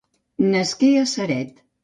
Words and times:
Nasqué 0.51 0.89
a 1.03 1.05
Ceret. 1.13 1.55